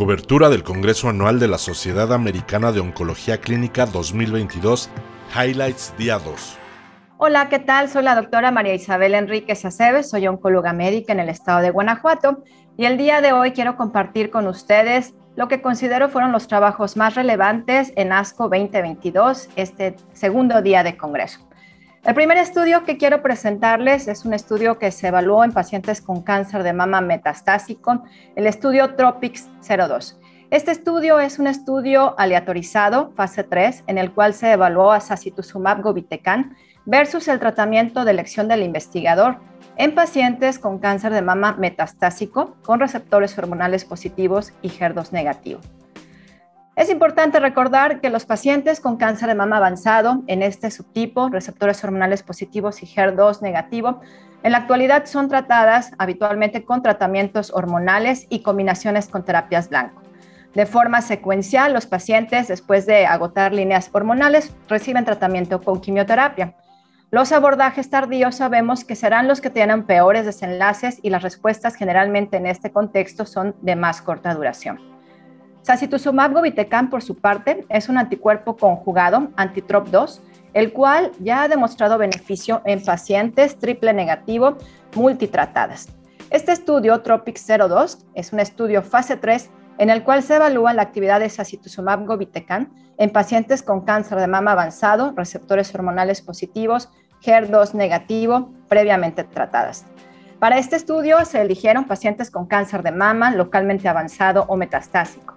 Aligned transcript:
Cobertura 0.00 0.48
del 0.48 0.62
Congreso 0.62 1.10
Anual 1.10 1.38
de 1.38 1.46
la 1.46 1.58
Sociedad 1.58 2.14
Americana 2.14 2.72
de 2.72 2.80
Oncología 2.80 3.36
Clínica 3.36 3.84
2022, 3.84 4.88
Highlights 5.36 5.92
Día 5.98 6.18
2. 6.18 6.56
Hola, 7.18 7.50
¿qué 7.50 7.58
tal? 7.58 7.90
Soy 7.90 8.04
la 8.04 8.14
doctora 8.14 8.50
María 8.50 8.72
Isabel 8.72 9.14
Enríquez 9.14 9.62
Aceves, 9.66 10.08
soy 10.08 10.26
oncóloga 10.26 10.72
médica 10.72 11.12
en 11.12 11.20
el 11.20 11.28
estado 11.28 11.60
de 11.60 11.68
Guanajuato 11.68 12.42
y 12.78 12.86
el 12.86 12.96
día 12.96 13.20
de 13.20 13.34
hoy 13.34 13.52
quiero 13.52 13.76
compartir 13.76 14.30
con 14.30 14.46
ustedes 14.46 15.12
lo 15.36 15.48
que 15.48 15.60
considero 15.60 16.08
fueron 16.08 16.32
los 16.32 16.48
trabajos 16.48 16.96
más 16.96 17.14
relevantes 17.14 17.92
en 17.94 18.12
ASCO 18.12 18.44
2022, 18.44 19.50
este 19.56 19.96
segundo 20.14 20.62
día 20.62 20.82
de 20.82 20.96
Congreso. 20.96 21.40
El 22.02 22.14
primer 22.14 22.38
estudio 22.38 22.84
que 22.84 22.96
quiero 22.96 23.20
presentarles 23.20 24.08
es 24.08 24.24
un 24.24 24.32
estudio 24.32 24.78
que 24.78 24.90
se 24.90 25.08
evaluó 25.08 25.44
en 25.44 25.52
pacientes 25.52 26.00
con 26.00 26.22
cáncer 26.22 26.62
de 26.62 26.72
mama 26.72 27.02
metastásico, 27.02 28.04
el 28.36 28.46
estudio 28.46 28.94
TROPICS 28.94 29.50
02. 29.68 30.18
Este 30.50 30.70
estudio 30.70 31.20
es 31.20 31.38
un 31.38 31.46
estudio 31.46 32.18
aleatorizado, 32.18 33.12
fase 33.16 33.44
3, 33.44 33.84
en 33.86 33.98
el 33.98 34.12
cual 34.12 34.32
se 34.32 34.50
evaluó 34.50 34.92
a 34.92 35.00
sacituzumab 35.00 35.82
govitecan 35.82 36.56
versus 36.86 37.28
el 37.28 37.38
tratamiento 37.38 38.06
de 38.06 38.12
elección 38.12 38.48
del 38.48 38.62
investigador 38.62 39.36
en 39.76 39.94
pacientes 39.94 40.58
con 40.58 40.78
cáncer 40.78 41.12
de 41.12 41.20
mama 41.20 41.56
metastásico 41.58 42.56
con 42.62 42.80
receptores 42.80 43.36
hormonales 43.36 43.84
positivos 43.84 44.54
y 44.62 44.70
HER2 44.70 45.12
negativo. 45.12 45.60
Es 46.76 46.88
importante 46.88 47.40
recordar 47.40 48.00
que 48.00 48.10
los 48.10 48.24
pacientes 48.24 48.80
con 48.80 48.96
cáncer 48.96 49.28
de 49.28 49.34
mama 49.34 49.56
avanzado 49.56 50.22
en 50.28 50.42
este 50.42 50.70
subtipo, 50.70 51.28
receptores 51.28 51.82
hormonales 51.82 52.22
positivos 52.22 52.82
y 52.82 52.86
HER2 52.86 53.42
negativo, 53.42 54.00
en 54.42 54.52
la 54.52 54.58
actualidad 54.58 55.04
son 55.04 55.28
tratadas 55.28 55.92
habitualmente 55.98 56.64
con 56.64 56.82
tratamientos 56.82 57.52
hormonales 57.52 58.26
y 58.30 58.42
combinaciones 58.42 59.08
con 59.08 59.24
terapias 59.24 59.68
blanco. 59.68 60.00
De 60.54 60.64
forma 60.64 61.02
secuencial, 61.02 61.72
los 61.72 61.86
pacientes, 61.86 62.48
después 62.48 62.86
de 62.86 63.04
agotar 63.04 63.52
líneas 63.52 63.90
hormonales, 63.92 64.54
reciben 64.68 65.04
tratamiento 65.04 65.60
con 65.60 65.80
quimioterapia. 65.80 66.54
Los 67.10 67.32
abordajes 67.32 67.90
tardíos 67.90 68.36
sabemos 68.36 68.84
que 68.84 68.96
serán 68.96 69.28
los 69.28 69.40
que 69.40 69.50
tienen 69.50 69.84
peores 69.84 70.24
desenlaces 70.24 71.00
y 71.02 71.10
las 71.10 71.22
respuestas 71.22 71.74
generalmente 71.74 72.36
en 72.36 72.46
este 72.46 72.72
contexto 72.72 73.26
son 73.26 73.54
de 73.60 73.76
más 73.76 74.00
corta 74.00 74.34
duración. 74.34 74.99
Sacituzumab 75.62 76.32
govitecan, 76.32 76.88
por 76.90 77.02
su 77.02 77.16
parte, 77.16 77.66
es 77.68 77.88
un 77.88 77.98
anticuerpo 77.98 78.56
conjugado 78.56 79.28
anti-TROP2, 79.36 80.20
el 80.54 80.72
cual 80.72 81.12
ya 81.20 81.42
ha 81.42 81.48
demostrado 81.48 81.98
beneficio 81.98 82.62
en 82.64 82.82
pacientes 82.82 83.58
triple 83.58 83.92
negativo 83.92 84.56
multitratadas. 84.94 85.88
Este 86.30 86.52
estudio, 86.52 87.02
TROPIC-02, 87.02 88.04
es 88.14 88.32
un 88.32 88.40
estudio 88.40 88.82
fase 88.82 89.16
3 89.16 89.50
en 89.78 89.90
el 89.90 90.04
cual 90.04 90.22
se 90.22 90.36
evalúa 90.36 90.74
la 90.74 90.82
actividad 90.82 91.20
de 91.20 91.30
sacituzumab 91.30 92.04
govitecan 92.04 92.70
en 92.98 93.10
pacientes 93.10 93.62
con 93.62 93.80
cáncer 93.80 94.18
de 94.18 94.26
mama 94.26 94.52
avanzado, 94.52 95.14
receptores 95.16 95.74
hormonales 95.74 96.20
positivos, 96.20 96.90
HER2 97.22 97.74
negativo, 97.74 98.52
previamente 98.68 99.24
tratadas. 99.24 99.86
Para 100.38 100.58
este 100.58 100.76
estudio 100.76 101.24
se 101.24 101.40
eligieron 101.40 101.84
pacientes 101.84 102.30
con 102.30 102.46
cáncer 102.46 102.82
de 102.82 102.92
mama 102.92 103.30
localmente 103.30 103.88
avanzado 103.88 104.44
o 104.48 104.56
metastásico. 104.56 105.34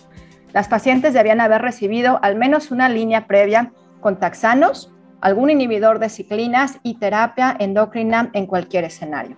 Las 0.54 0.68
pacientes 0.68 1.16
debían 1.16 1.42
haber 1.42 1.64
recibido 1.64 2.20
al 2.22 2.36
menos 2.36 2.70
una 2.70 2.88
línea 2.88 3.26
previa 3.26 3.74
con 4.02 4.20
taxanos, 4.20 4.94
algún 5.20 5.50
inhibidor 5.50 5.98
de 5.98 6.10
ciclinas 6.10 6.78
y 6.84 7.00
terapia 7.00 7.56
endocrina 7.60 8.30
en 8.34 8.46
cualquier 8.46 8.84
escenario. 8.84 9.36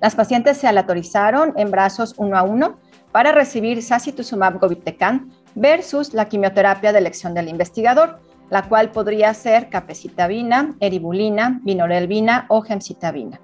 Las 0.00 0.14
pacientes 0.14 0.56
se 0.56 0.66
aleatorizaron 0.66 1.52
en 1.56 1.70
brazos 1.70 2.14
uno 2.16 2.38
a 2.38 2.42
uno 2.42 2.78
para 3.12 3.32
recibir 3.32 3.82
sacituzumab 3.82 4.58
govitecan 4.58 5.30
versus 5.54 6.14
la 6.14 6.24
quimioterapia 6.24 6.92
de 6.92 6.98
elección 6.98 7.34
del 7.34 7.48
investigador, 7.48 8.20
la 8.48 8.62
cual 8.62 8.92
podría 8.92 9.34
ser 9.34 9.68
capecitabina, 9.68 10.76
eribulina, 10.80 11.60
vinorelbina 11.62 12.46
o 12.48 12.62
gemcitabina. 12.62 13.38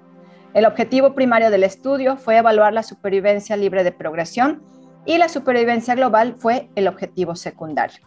El 0.55 0.65
objetivo 0.65 1.13
primario 1.13 1.51
del 1.51 1.63
estudio 1.63 2.17
fue 2.17 2.37
evaluar 2.37 2.73
la 2.73 2.81
supervivencia 2.81 3.55
libre 3.55 3.83
de 3.83 3.91
progresión 3.91 4.63
y 5.07 5.17
la 5.17 5.29
supervivencia 5.29 5.95
global 5.95 6.35
fue 6.37 6.69
el 6.75 6.87
objetivo 6.87 7.35
secundario. 7.35 8.05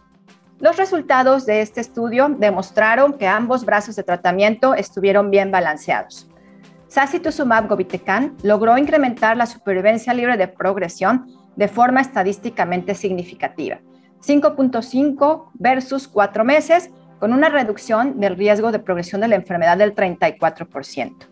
Los 0.59 0.77
resultados 0.77 1.47
de 1.47 1.61
este 1.61 1.81
estudio 1.81 2.29
demostraron 2.29 3.13
que 3.17 3.27
ambos 3.27 3.65
brazos 3.65 3.95
de 3.95 4.03
tratamiento 4.03 4.75
estuvieron 4.75 5.31
bien 5.31 5.49
balanceados. 5.51 6.29
Sacituzumab 6.87 7.67
govitecan 7.67 8.37
logró 8.43 8.77
incrementar 8.77 9.35
la 9.35 9.47
supervivencia 9.47 10.13
libre 10.13 10.37
de 10.37 10.47
progresión 10.47 11.25
de 11.55 11.67
forma 11.67 12.01
estadísticamente 12.01 12.93
significativa, 12.93 13.79
5.5 14.23 15.49
versus 15.55 16.07
4 16.07 16.43
meses, 16.43 16.91
con 17.19 17.33
una 17.33 17.49
reducción 17.49 18.19
del 18.19 18.37
riesgo 18.37 18.71
de 18.71 18.79
progresión 18.79 19.21
de 19.21 19.27
la 19.27 19.35
enfermedad 19.35 19.77
del 19.77 19.95
34%. 19.95 21.30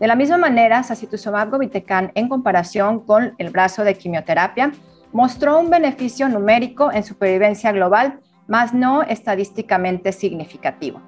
De 0.00 0.06
la 0.06 0.14
misma 0.14 0.36
manera, 0.36 0.84
sacituzumab 0.84 1.50
govitecan 1.50 2.12
en 2.14 2.28
comparación 2.28 3.00
con 3.00 3.34
el 3.38 3.50
brazo 3.50 3.82
de 3.82 3.94
quimioterapia 3.94 4.72
mostró 5.12 5.58
un 5.58 5.70
beneficio 5.70 6.28
numérico 6.28 6.92
en 6.92 7.02
supervivencia 7.02 7.72
global, 7.72 8.20
más 8.46 8.72
no 8.74 9.02
estadísticamente 9.02 10.12
significativo. 10.12 11.02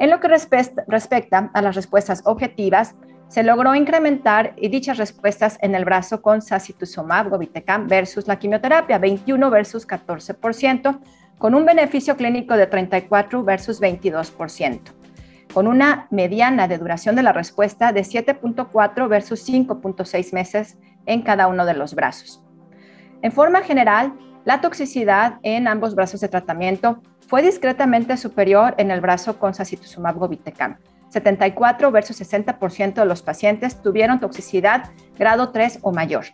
En 0.00 0.10
lo 0.10 0.18
que 0.18 0.28
respecta 0.28 1.50
a 1.52 1.62
las 1.62 1.76
respuestas 1.76 2.22
objetivas, 2.24 2.96
se 3.28 3.44
logró 3.44 3.76
incrementar 3.76 4.56
dichas 4.56 4.96
respuestas 4.96 5.56
en 5.60 5.76
el 5.76 5.84
brazo 5.84 6.20
con 6.20 6.42
sacituzumab 6.42 7.28
govitecan 7.28 7.86
versus 7.86 8.26
la 8.26 8.40
quimioterapia, 8.40 8.98
21 8.98 9.50
versus 9.50 9.86
14%, 9.86 10.98
con 11.38 11.54
un 11.54 11.64
beneficio 11.64 12.16
clínico 12.16 12.56
de 12.56 12.66
34 12.66 13.44
versus 13.44 13.80
22% 13.80 14.99
con 15.52 15.66
una 15.66 16.06
mediana 16.10 16.68
de 16.68 16.78
duración 16.78 17.16
de 17.16 17.22
la 17.22 17.32
respuesta 17.32 17.92
de 17.92 18.02
7.4 18.02 19.08
versus 19.08 19.48
5.6 19.48 20.32
meses 20.32 20.78
en 21.06 21.22
cada 21.22 21.48
uno 21.48 21.66
de 21.66 21.74
los 21.74 21.94
brazos. 21.94 22.42
En 23.22 23.32
forma 23.32 23.62
general, 23.62 24.14
la 24.44 24.60
toxicidad 24.60 25.38
en 25.42 25.68
ambos 25.68 25.94
brazos 25.94 26.20
de 26.20 26.28
tratamiento 26.28 27.02
fue 27.28 27.42
discretamente 27.42 28.16
superior 28.16 28.74
en 28.78 28.90
el 28.90 29.00
brazo 29.00 29.38
con 29.38 29.54
sacituzumab 29.54 30.16
govitecan. 30.16 30.78
74 31.10 31.90
versus 31.90 32.20
60% 32.20 32.94
de 32.94 33.04
los 33.04 33.22
pacientes 33.22 33.82
tuvieron 33.82 34.20
toxicidad 34.20 34.90
grado 35.18 35.50
3 35.50 35.80
o 35.82 35.92
mayor. 35.92 36.26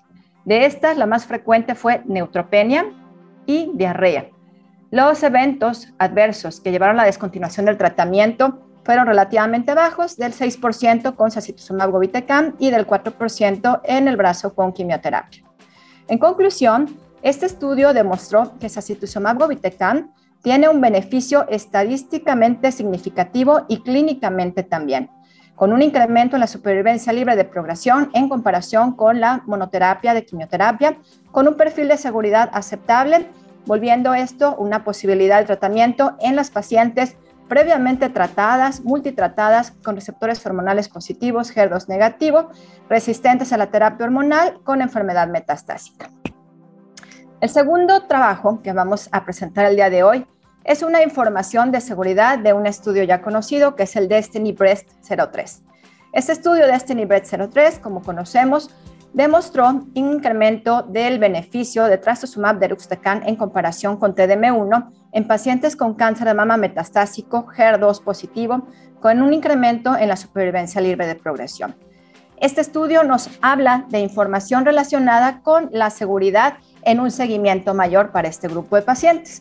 De 0.44 0.64
estas, 0.66 0.96
la 0.96 1.06
más 1.06 1.26
frecuente 1.26 1.74
fue 1.74 2.02
neutropenia 2.04 2.86
y 3.46 3.70
diarrea. 3.74 4.28
Los 4.90 5.22
eventos 5.22 5.92
adversos 5.98 6.60
que 6.60 6.70
llevaron 6.70 6.96
a 6.96 7.02
la 7.02 7.06
descontinuación 7.06 7.66
del 7.66 7.78
tratamiento 7.78 8.65
fueron 8.86 9.08
relativamente 9.08 9.74
bajos, 9.74 10.16
del 10.16 10.32
6% 10.32 11.16
con 11.16 11.32
sacituzumab 11.32 11.90
govitecan 11.90 12.54
y 12.60 12.70
del 12.70 12.86
4% 12.86 13.80
en 13.82 14.06
el 14.06 14.16
brazo 14.16 14.54
con 14.54 14.72
quimioterapia. 14.72 15.42
En 16.06 16.18
conclusión, 16.18 16.96
este 17.20 17.46
estudio 17.46 17.92
demostró 17.92 18.56
que 18.60 18.68
sacituzumab 18.68 19.38
govitecan 19.38 20.12
tiene 20.40 20.68
un 20.68 20.80
beneficio 20.80 21.48
estadísticamente 21.48 22.70
significativo 22.70 23.64
y 23.66 23.82
clínicamente 23.82 24.62
también, 24.62 25.10
con 25.56 25.72
un 25.72 25.82
incremento 25.82 26.36
en 26.36 26.40
la 26.40 26.46
supervivencia 26.46 27.12
libre 27.12 27.34
de 27.34 27.44
progresión 27.44 28.10
en 28.14 28.28
comparación 28.28 28.92
con 28.92 29.18
la 29.18 29.42
monoterapia 29.46 30.14
de 30.14 30.24
quimioterapia, 30.24 30.96
con 31.32 31.48
un 31.48 31.56
perfil 31.56 31.88
de 31.88 31.96
seguridad 31.96 32.50
aceptable, 32.52 33.26
volviendo 33.64 34.14
esto 34.14 34.54
una 34.56 34.84
posibilidad 34.84 35.40
de 35.40 35.46
tratamiento 35.46 36.16
en 36.20 36.36
las 36.36 36.52
pacientes 36.52 37.16
previamente 37.48 38.08
tratadas, 38.08 38.80
multitratadas 38.82 39.72
con 39.82 39.94
receptores 39.94 40.44
hormonales 40.44 40.88
positivos, 40.88 41.54
HER2 41.54 41.88
negativo, 41.88 42.50
resistentes 42.88 43.52
a 43.52 43.56
la 43.56 43.66
terapia 43.66 44.06
hormonal 44.06 44.60
con 44.64 44.82
enfermedad 44.82 45.28
metastásica. 45.28 46.10
El 47.40 47.48
segundo 47.48 48.04
trabajo 48.04 48.62
que 48.62 48.72
vamos 48.72 49.08
a 49.12 49.24
presentar 49.24 49.66
el 49.66 49.76
día 49.76 49.90
de 49.90 50.02
hoy 50.02 50.26
es 50.64 50.82
una 50.82 51.02
información 51.02 51.70
de 51.70 51.80
seguridad 51.80 52.38
de 52.38 52.52
un 52.52 52.66
estudio 52.66 53.04
ya 53.04 53.22
conocido 53.22 53.76
que 53.76 53.84
es 53.84 53.94
el 53.94 54.08
Destiny 54.08 54.52
Breast 54.52 54.90
03. 55.06 55.62
Este 56.12 56.32
estudio 56.32 56.66
Destiny 56.66 57.04
Breast 57.04 57.34
03, 57.52 57.78
como 57.78 58.02
conocemos, 58.02 58.74
demostró 59.12 59.68
un 59.68 59.90
incremento 59.94 60.82
del 60.82 61.18
beneficio 61.18 61.84
de 61.84 61.98
trastuzumab 61.98 62.58
deruxtecan 62.58 63.22
en 63.26 63.36
comparación 63.36 63.96
con 63.96 64.14
TDM1 64.14 64.90
en 65.12 65.26
pacientes 65.26 65.76
con 65.76 65.94
cáncer 65.94 66.26
de 66.28 66.34
mama 66.34 66.56
metastásico 66.56 67.46
HER2 67.56 68.02
positivo, 68.02 68.66
con 69.00 69.22
un 69.22 69.32
incremento 69.32 69.96
en 69.96 70.08
la 70.08 70.16
supervivencia 70.16 70.80
libre 70.80 71.06
de 71.06 71.14
progresión. 71.14 71.76
Este 72.38 72.60
estudio 72.60 73.02
nos 73.02 73.30
habla 73.40 73.86
de 73.88 74.00
información 74.00 74.66
relacionada 74.66 75.40
con 75.40 75.70
la 75.72 75.88
seguridad 75.88 76.58
en 76.82 77.00
un 77.00 77.10
seguimiento 77.10 77.72
mayor 77.72 78.12
para 78.12 78.28
este 78.28 78.48
grupo 78.48 78.76
de 78.76 78.82
pacientes. 78.82 79.40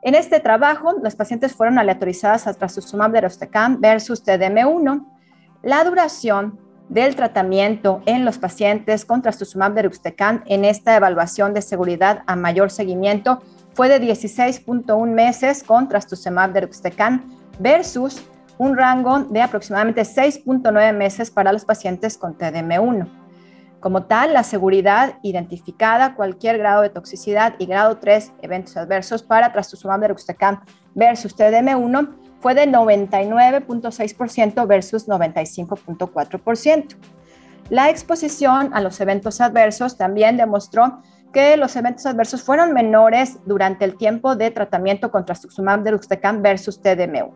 En 0.00 0.14
este 0.14 0.40
trabajo, 0.40 0.94
los 1.02 1.14
pacientes 1.14 1.54
fueron 1.54 1.78
aleatorizadas 1.78 2.46
a 2.46 2.54
trastuzumab 2.54 3.12
deruxtecan 3.12 3.80
versus 3.80 4.24
TDM1. 4.24 5.06
La 5.62 5.84
duración 5.84 6.58
del 6.92 7.16
tratamiento 7.16 8.02
en 8.04 8.26
los 8.26 8.36
pacientes 8.36 9.06
con 9.06 9.22
trastuzumab 9.22 9.72
deruxtecan 9.72 10.44
en 10.46 10.66
esta 10.66 10.94
evaluación 10.94 11.54
de 11.54 11.62
seguridad 11.62 12.22
a 12.26 12.36
mayor 12.36 12.70
seguimiento 12.70 13.42
fue 13.72 13.88
de 13.88 13.98
16.1 13.98 15.06
meses 15.06 15.62
con 15.62 15.88
trastuzumab 15.88 16.52
deruxtecan 16.52 17.24
versus 17.58 18.22
un 18.58 18.76
rango 18.76 19.20
de 19.20 19.40
aproximadamente 19.40 20.02
6.9 20.02 20.92
meses 20.92 21.30
para 21.30 21.50
los 21.54 21.64
pacientes 21.64 22.18
con 22.18 22.36
TDM1. 22.36 23.08
Como 23.80 24.04
tal, 24.04 24.34
la 24.34 24.42
seguridad 24.42 25.18
identificada, 25.22 26.14
cualquier 26.14 26.58
grado 26.58 26.82
de 26.82 26.90
toxicidad 26.90 27.54
y 27.58 27.64
grado 27.64 27.96
3 27.96 28.34
eventos 28.42 28.76
adversos 28.76 29.22
para 29.22 29.50
trastuzumab 29.50 30.00
deruxtecan 30.00 30.60
versus 30.94 31.34
TDM1 31.34 32.21
fue 32.42 32.54
de 32.54 32.66
99.6% 32.66 34.66
versus 34.66 35.08
95.4%. 35.08 36.96
La 37.70 37.88
exposición 37.88 38.74
a 38.74 38.80
los 38.80 39.00
eventos 39.00 39.40
adversos 39.40 39.96
también 39.96 40.36
demostró 40.36 41.00
que 41.32 41.56
los 41.56 41.76
eventos 41.76 42.04
adversos 42.04 42.42
fueron 42.42 42.72
menores 42.72 43.38
durante 43.46 43.84
el 43.84 43.96
tiempo 43.96 44.34
de 44.34 44.50
tratamiento 44.50 45.12
con 45.12 45.24
trastuzumab 45.24 45.82
deruxtecan 45.82 46.42
versus 46.42 46.82
TDM1. 46.82 47.30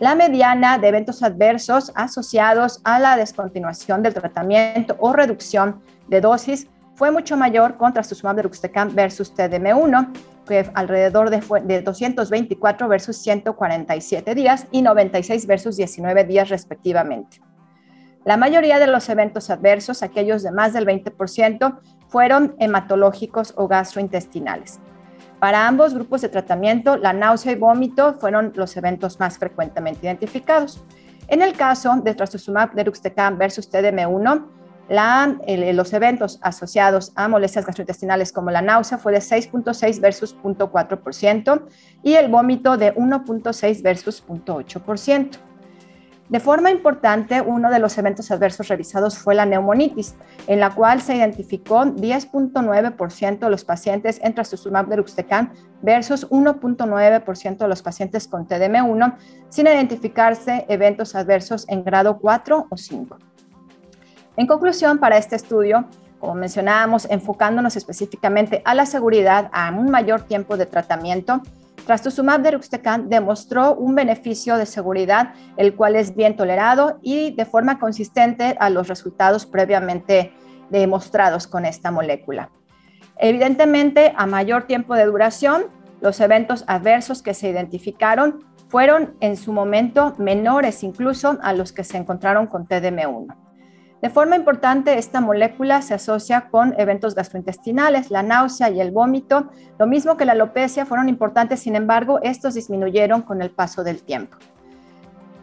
La 0.00 0.14
mediana 0.14 0.78
de 0.78 0.88
eventos 0.88 1.22
adversos 1.22 1.92
asociados 1.94 2.80
a 2.84 2.98
la 2.98 3.16
descontinuación 3.16 4.02
del 4.02 4.14
tratamiento 4.14 4.96
o 4.98 5.12
reducción 5.12 5.82
de 6.08 6.22
dosis 6.22 6.68
fue 6.96 7.10
mucho 7.10 7.36
mayor 7.36 7.76
con 7.76 7.92
trastuzumab 7.92 8.36
deruxtecan 8.36 8.94
versus 8.94 9.34
TDM1, 9.34 10.12
que 10.48 10.70
alrededor 10.74 11.28
de, 11.30 11.42
de 11.64 11.82
224 11.82 12.88
versus 12.88 13.18
147 13.18 14.34
días 14.34 14.66
y 14.72 14.80
96 14.80 15.46
versus 15.46 15.76
19 15.76 16.24
días 16.24 16.48
respectivamente. 16.48 17.40
La 18.24 18.36
mayoría 18.36 18.78
de 18.78 18.86
los 18.86 19.08
eventos 19.08 19.50
adversos, 19.50 20.02
aquellos 20.02 20.42
de 20.42 20.50
más 20.50 20.72
del 20.72 20.86
20%, 20.86 21.78
fueron 22.08 22.56
hematológicos 22.58 23.52
o 23.56 23.68
gastrointestinales. 23.68 24.80
Para 25.38 25.68
ambos 25.68 25.92
grupos 25.92 26.22
de 26.22 26.30
tratamiento, 26.30 26.96
la 26.96 27.12
náusea 27.12 27.52
y 27.52 27.56
vómito 27.56 28.16
fueron 28.18 28.52
los 28.56 28.74
eventos 28.76 29.20
más 29.20 29.38
frecuentemente 29.38 30.06
identificados. 30.06 30.82
En 31.28 31.42
el 31.42 31.52
caso 31.52 31.94
de 32.02 32.14
trastuzumab 32.14 32.72
deruxtecan 32.72 33.36
versus 33.36 33.70
TDM1, 33.70 34.46
los 34.88 35.92
eventos 35.92 36.38
asociados 36.42 37.12
a 37.16 37.28
molestias 37.28 37.66
gastrointestinales 37.66 38.32
como 38.32 38.50
la 38.50 38.62
náusea 38.62 38.98
fue 38.98 39.12
de 39.12 39.18
6.6 39.18 40.00
versus 40.00 40.36
0.4% 40.42 41.62
y 42.02 42.14
el 42.14 42.28
vómito 42.28 42.76
de 42.76 42.94
1.6 42.94 43.82
versus 43.82 44.24
0.8%. 44.26 45.38
De 46.28 46.40
forma 46.40 46.72
importante, 46.72 47.40
uno 47.40 47.70
de 47.70 47.78
los 47.78 47.96
eventos 47.98 48.32
adversos 48.32 48.66
revisados 48.66 49.16
fue 49.16 49.36
la 49.36 49.46
neumonitis, 49.46 50.16
en 50.48 50.58
la 50.58 50.74
cual 50.74 51.00
se 51.00 51.14
identificó 51.14 51.84
10.9% 51.84 53.38
de 53.38 53.50
los 53.50 53.64
pacientes 53.64 54.18
en 54.22 54.34
trastuzumab 54.34 54.88
deruxtecan 54.88 55.52
versus 55.82 56.28
1.9% 56.28 57.58
de 57.58 57.68
los 57.68 57.80
pacientes 57.80 58.26
con 58.26 58.48
TDM1, 58.48 59.14
sin 59.50 59.68
identificarse 59.68 60.66
eventos 60.68 61.14
adversos 61.14 61.64
en 61.68 61.84
grado 61.84 62.18
4 62.18 62.66
o 62.70 62.76
5. 62.76 63.18
En 64.36 64.46
conclusión, 64.46 64.98
para 64.98 65.16
este 65.16 65.34
estudio, 65.34 65.86
como 66.18 66.34
mencionábamos, 66.34 67.06
enfocándonos 67.10 67.76
específicamente 67.76 68.60
a 68.64 68.74
la 68.74 68.84
seguridad 68.84 69.48
a 69.52 69.70
un 69.70 69.90
mayor 69.90 70.22
tiempo 70.22 70.56
de 70.56 70.66
tratamiento, 70.66 71.40
Trastuzumab 71.86 72.42
deruxtecan 72.42 73.08
demostró 73.08 73.74
un 73.74 73.94
beneficio 73.94 74.56
de 74.56 74.66
seguridad, 74.66 75.34
el 75.56 75.74
cual 75.74 75.94
es 75.94 76.16
bien 76.16 76.36
tolerado 76.36 76.98
y 77.00 77.34
de 77.34 77.44
forma 77.46 77.78
consistente 77.78 78.56
a 78.58 78.70
los 78.70 78.88
resultados 78.88 79.46
previamente 79.46 80.32
demostrados 80.68 81.46
con 81.46 81.64
esta 81.64 81.90
molécula. 81.90 82.50
Evidentemente, 83.18 84.12
a 84.16 84.26
mayor 84.26 84.64
tiempo 84.64 84.96
de 84.96 85.06
duración, 85.06 85.66
los 86.00 86.20
eventos 86.20 86.64
adversos 86.66 87.22
que 87.22 87.34
se 87.34 87.48
identificaron 87.48 88.44
fueron 88.68 89.14
en 89.20 89.36
su 89.36 89.52
momento 89.52 90.14
menores 90.18 90.82
incluso 90.82 91.38
a 91.40 91.52
los 91.52 91.72
que 91.72 91.84
se 91.84 91.96
encontraron 91.96 92.48
con 92.48 92.66
TDM1. 92.66 93.45
De 94.06 94.10
forma 94.10 94.36
importante, 94.36 94.98
esta 94.98 95.20
molécula 95.20 95.82
se 95.82 95.92
asocia 95.92 96.42
con 96.48 96.78
eventos 96.78 97.16
gastrointestinales, 97.16 98.12
la 98.12 98.22
náusea 98.22 98.70
y 98.70 98.80
el 98.80 98.92
vómito. 98.92 99.50
Lo 99.80 99.88
mismo 99.88 100.16
que 100.16 100.24
la 100.24 100.30
alopecia 100.30 100.86
fueron 100.86 101.08
importantes, 101.08 101.58
sin 101.58 101.74
embargo, 101.74 102.20
estos 102.22 102.54
disminuyeron 102.54 103.22
con 103.22 103.42
el 103.42 103.50
paso 103.50 103.82
del 103.82 104.04
tiempo. 104.04 104.36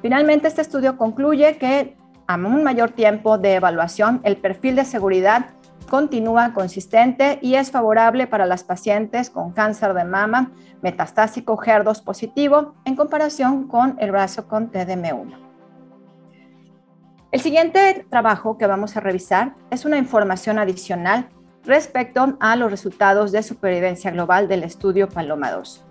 Finalmente, 0.01 0.48
este 0.48 0.62
estudio 0.62 0.95
concluye 0.95 1.57
que 1.57 1.98
a 2.25 2.36
un 2.36 2.63
mayor 2.63 2.92
tiempo 2.92 3.38
de 3.38 3.56
evaluación, 3.56 4.21
el 4.24 4.38
perfil 4.38 4.77
de 4.77 4.86
seguridad 4.86 5.48
continúa 5.89 6.54
consistente 6.54 7.39
y 7.42 7.56
es 7.56 7.69
favorable 7.69 8.27
para 8.27 8.45
las 8.45 8.63
pacientes 8.63 9.30
con 9.30 9.51
cáncer 9.51 9.94
de 9.94 10.06
mama 10.06 10.54
metastásico 10.81 11.57
HER2 11.57 12.01
positivo 12.01 12.75
en 12.86 12.95
comparación 12.95 13.68
con 13.68 13.98
el 14.00 14.12
brazo 14.12 14.48
con 14.48 14.71
TDM1. 14.71 15.42
El 17.33 17.41
siguiente 17.41 18.06
trabajo 18.12 18.59
que 18.59 18.68
vamos 18.68 18.95
a 18.95 19.00
revisar 19.00 19.56
es 19.71 19.85
una 19.85 19.97
información 19.97 20.59
adicional 20.59 21.30
respecto 21.65 22.38
a 22.39 22.56
los 22.56 22.69
resultados 22.69 23.31
de 23.31 23.41
supervivencia 23.41 24.12
global 24.12 24.47
del 24.47 24.62
estudio 24.62 25.09
Paloma 25.09 25.50
2. 25.50 25.83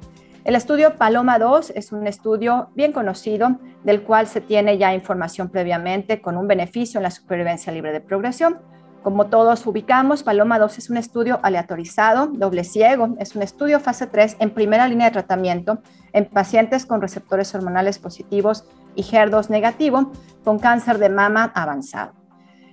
El 0.44 0.55
estudio 0.55 0.97
Paloma 0.99 1.41
2 1.41 1.71
es 1.75 1.91
un 1.91 2.06
estudio 2.06 2.71
bien 2.77 2.93
conocido 2.93 3.59
del 3.83 4.05
cual 4.05 4.29
se 4.29 4.41
tiene 4.41 4.79
ya 4.79 4.94
información 4.94 5.49
previamente 5.49 6.23
con 6.23 6.37
un 6.37 6.47
beneficio 6.47 6.99
en 6.99 7.03
la 7.03 7.11
supervivencia 7.11 7.73
libre 7.73 7.91
de 7.91 8.00
progresión. 8.00 8.61
Como 9.03 9.27
todos 9.27 9.67
ubicamos, 9.67 10.23
Paloma 10.23 10.61
2 10.61 10.79
es 10.79 10.91
un 10.91 10.97
estudio 10.97 11.41
aleatorizado, 11.43 12.29
doble 12.29 12.62
ciego, 12.62 13.17
es 13.19 13.35
un 13.35 13.43
estudio 13.43 13.81
fase 13.81 14.06
3 14.06 14.37
en 14.38 14.50
primera 14.50 14.87
línea 14.87 15.09
de 15.09 15.15
tratamiento 15.15 15.83
en 16.12 16.27
pacientes 16.27 16.87
con 16.87 17.03
receptores 17.03 17.53
hormonales 17.53 17.99
positivos 17.99 18.65
y 18.94 19.03
HER2 19.03 19.49
negativo 19.49 20.12
con 20.44 20.59
cáncer 20.59 20.99
de 20.99 21.09
mama 21.09 21.53
avanzado. 21.55 22.12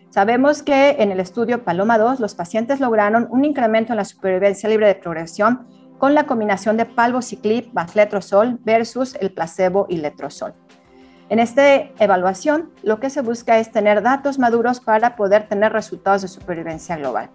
Sabemos 0.10 0.64
que 0.64 0.98
en 1.00 1.12
el 1.12 1.20
estudio 1.20 1.64
Paloma 1.64 1.98
2 1.98 2.20
los 2.20 2.34
pacientes 2.34 2.80
lograron 2.80 3.28
un 3.30 3.46
incremento 3.46 3.94
en 3.94 3.98
la 3.98 4.06
supervivencia 4.06 4.68
libre 4.68 4.88
de 4.88 4.96
progresión 4.96 5.68
con 6.00 6.16
la 6.16 6.26
combinación 6.26 6.78
de 6.78 6.86
palbociclib 6.86 7.72
más 7.74 7.96
letrozol 7.96 8.58
versus 8.64 9.16
el 9.16 9.32
placebo 9.32 9.86
y 9.90 9.98
letrozol. 9.98 10.54
En 11.30 11.38
esta 11.38 11.76
evaluación, 12.00 12.72
lo 12.82 13.00
que 13.00 13.12
se 13.12 13.22
busca 13.22 13.60
es 13.60 13.72
tener 13.72 14.02
datos 14.02 14.40
maduros 14.40 14.80
para 14.80 15.16
poder 15.16 15.48
tener 15.48 15.72
resultados 15.72 16.24
de 16.24 16.28
supervivencia 16.28 16.98
global. 16.98 17.30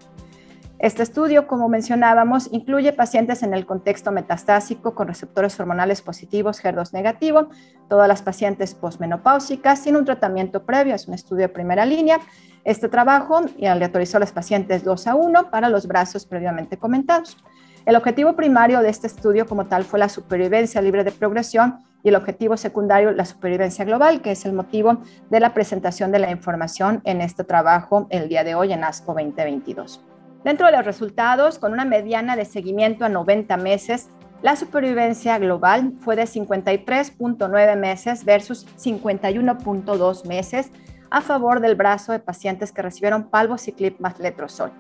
Este 0.85 1.03
estudio, 1.03 1.47
como 1.47 1.71
mencionábamos, 1.71 2.51
incluye 2.53 2.93
pacientes 2.93 3.43
en 3.43 3.55
el 3.55 3.65
contexto 3.65 4.13
metastásico 4.13 4.95
con 4.95 5.09
receptores 5.09 5.59
hormonales 5.59 6.03
positivos, 6.03 6.63
HER2 6.63 6.93
negativo, 6.93 7.49
todas 7.89 8.07
las 8.07 8.21
pacientes 8.21 8.75
posmenopáusicas 8.75 9.79
sin 9.79 9.97
un 9.97 10.05
tratamiento 10.05 10.67
previo, 10.67 10.95
es 10.95 11.09
un 11.09 11.15
estudio 11.15 11.45
de 11.45 11.49
primera 11.49 11.87
línea. 11.87 12.21
Este 12.65 12.91
trabajo 12.91 13.41
aleatorizó 13.67 14.19
a 14.19 14.21
los 14.21 14.33
pacientes 14.33 14.85
2 14.85 15.07
a 15.07 15.15
1 15.15 15.51
para 15.51 15.71
los 15.71 15.87
brazos 15.87 16.27
previamente 16.27 16.77
comentados. 16.77 17.39
El 17.87 17.97
objetivo 17.97 18.37
primario 18.37 18.81
de 18.81 18.91
este 18.91 19.07
estudio 19.07 19.47
como 19.47 19.65
tal 19.65 19.85
fue 19.85 19.99
la 19.99 20.11
supervivencia 20.11 20.83
libre 20.83 21.03
de 21.03 21.13
progresión 21.13 21.79
y 22.03 22.11
el 22.11 22.17
objetivo 22.17 22.59
secundario 22.59 23.11
la 23.13 23.25
supervivencia 23.25 23.87
global, 23.87 24.21
que 24.21 24.33
es 24.33 24.45
el 24.45 24.53
motivo 24.53 24.99
de 25.31 25.41
la 25.41 25.55
presentación 25.55 26.13
de 26.13 26.19
la 26.19 26.31
información 26.31 27.01
en 27.05 27.23
este 27.23 27.43
trabajo 27.43 28.07
el 28.11 28.29
día 28.29 28.45
de 28.45 28.55
hoy 28.55 28.75
en 28.75 28.85
ASCO 28.85 29.15
2022. 29.15 30.05
Dentro 30.45 30.67
de 30.67 30.73
los 30.73 30.85
resultados, 30.85 31.59
con 31.59 31.73
una 31.73 31.87
mediana 31.87 32.37
de 32.37 32.45
seguimiento 32.45 33.07
a 33.07 33.09
90 33.09 33.57
meses, 33.57 34.11
la 34.43 34.57
supervivencia 34.57 35.39
global 35.39 35.95
fue 36.01 36.17
de 36.17 36.25
53.9 36.25 37.77
meses 37.79 38.27
versus 38.27 38.67
51.2 38.77 40.27
meses 40.27 40.71
a 41.11 41.23
favor 41.23 41.61
del 41.61 41.77
brazo 41.77 42.13
de 42.13 42.19
pacientes 42.19 42.73
que 42.73 42.83
recibieron 42.83 43.31
palbociclib 43.31 43.99
más 44.01 44.19
letrozol. 44.19 44.71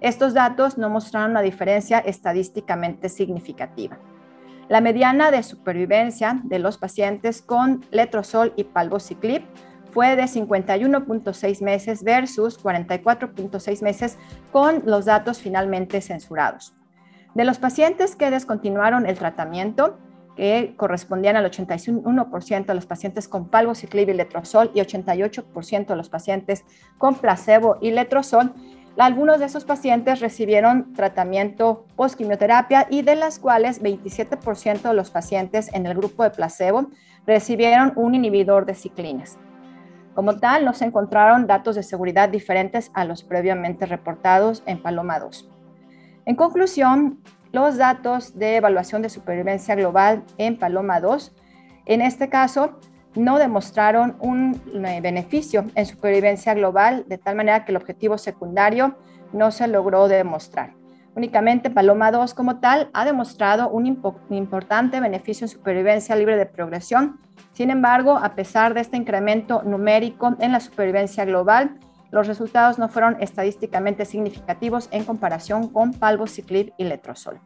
Estos 0.00 0.34
datos 0.34 0.78
no 0.78 0.88
mostraron 0.88 1.32
una 1.32 1.42
diferencia 1.42 1.98
estadísticamente 1.98 3.08
significativa. 3.08 3.98
La 4.68 4.80
mediana 4.80 5.32
de 5.32 5.42
supervivencia 5.42 6.40
de 6.44 6.60
los 6.60 6.78
pacientes 6.78 7.42
con 7.42 7.84
letrozol 7.90 8.52
y 8.54 8.64
palbociclib 8.64 9.42
fue 9.92 10.16
de 10.16 10.24
51.6 10.24 11.62
meses 11.62 12.02
versus 12.02 12.62
44.6 12.62 13.82
meses 13.82 14.18
con 14.50 14.82
los 14.86 15.04
datos 15.04 15.38
finalmente 15.38 16.00
censurados. 16.00 16.74
De 17.34 17.44
los 17.44 17.58
pacientes 17.58 18.16
que 18.16 18.30
descontinuaron 18.30 19.06
el 19.06 19.16
tratamiento, 19.16 19.98
que 20.36 20.74
correspondían 20.76 21.36
al 21.36 21.50
81% 21.50 22.66
de 22.66 22.74
los 22.74 22.86
pacientes 22.86 23.28
con 23.28 23.48
palbociclib 23.48 24.08
y 24.08 24.14
letrozol 24.14 24.70
y 24.74 24.80
88% 24.80 25.86
de 25.86 25.96
los 25.96 26.08
pacientes 26.08 26.64
con 26.96 27.16
placebo 27.16 27.76
y 27.80 27.90
letrozol, 27.90 28.54
algunos 28.98 29.38
de 29.40 29.46
esos 29.46 29.64
pacientes 29.64 30.20
recibieron 30.20 30.92
tratamiento 30.92 31.86
post-quimioterapia 31.96 32.86
y 32.90 33.02
de 33.02 33.16
las 33.16 33.38
cuales 33.38 33.82
27% 33.82 34.82
de 34.82 34.94
los 34.94 35.10
pacientes 35.10 35.72
en 35.72 35.86
el 35.86 35.94
grupo 35.94 36.22
de 36.22 36.30
placebo 36.30 36.90
recibieron 37.26 37.92
un 37.96 38.14
inhibidor 38.14 38.66
de 38.66 38.74
ciclinas. 38.74 39.38
Como 40.14 40.38
tal, 40.38 40.64
no 40.64 40.74
se 40.74 40.84
encontraron 40.84 41.46
datos 41.46 41.74
de 41.74 41.82
seguridad 41.82 42.28
diferentes 42.28 42.90
a 42.94 43.04
los 43.04 43.24
previamente 43.24 43.86
reportados 43.86 44.62
en 44.66 44.82
Paloma 44.82 45.18
2. 45.18 45.50
En 46.26 46.36
conclusión, 46.36 47.20
los 47.50 47.76
datos 47.76 48.38
de 48.38 48.56
evaluación 48.56 49.02
de 49.02 49.08
supervivencia 49.08 49.74
global 49.74 50.22
en 50.38 50.58
Paloma 50.58 51.00
2, 51.00 51.32
en 51.86 52.02
este 52.02 52.28
caso, 52.28 52.78
no 53.14 53.38
demostraron 53.38 54.16
un 54.20 54.60
eh, 54.86 55.00
beneficio 55.00 55.64
en 55.74 55.86
supervivencia 55.86 56.54
global, 56.54 57.04
de 57.08 57.18
tal 57.18 57.36
manera 57.36 57.64
que 57.64 57.72
el 57.72 57.76
objetivo 57.76 58.18
secundario 58.18 58.96
no 59.32 59.50
se 59.50 59.66
logró 59.66 60.08
demostrar. 60.08 60.81
Únicamente 61.14 61.68
Paloma 61.68 62.10
2 62.10 62.32
como 62.32 62.58
tal 62.58 62.88
ha 62.94 63.04
demostrado 63.04 63.68
un 63.68 63.86
importante 64.30 64.98
beneficio 64.98 65.44
en 65.44 65.50
supervivencia 65.50 66.16
libre 66.16 66.36
de 66.36 66.46
progresión. 66.46 67.20
Sin 67.52 67.70
embargo, 67.70 68.16
a 68.16 68.34
pesar 68.34 68.72
de 68.72 68.80
este 68.80 68.96
incremento 68.96 69.62
numérico 69.62 70.34
en 70.38 70.52
la 70.52 70.60
supervivencia 70.60 71.26
global, 71.26 71.78
los 72.10 72.26
resultados 72.26 72.78
no 72.78 72.88
fueron 72.88 73.16
estadísticamente 73.20 74.06
significativos 74.06 74.88
en 74.90 75.04
comparación 75.04 75.68
con 75.68 75.92
palbociclib 75.92 76.72
y 76.78 76.84
letrozol. 76.84 77.40